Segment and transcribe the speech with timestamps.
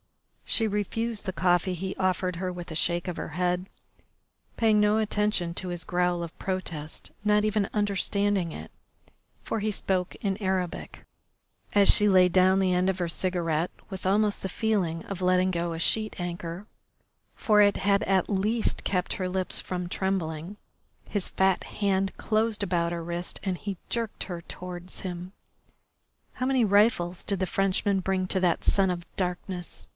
[0.45, 3.69] She refused the coffee he offered her with a shake of her head,
[4.57, 8.69] paying no attention to his growl of protest, not even understanding it,
[9.43, 11.05] for he spoke in Arabic.
[11.73, 15.51] As she laid down the end of her cigarette with almost the feeling of letting
[15.51, 16.65] go a sheet anchor
[17.33, 20.57] for it had at least kept her lips from trembling
[21.07, 25.31] his fat hand closed about her wrist and he jerked her towards him.
[26.33, 29.87] "How many rifles did the Frenchman bring to that son of darkness?"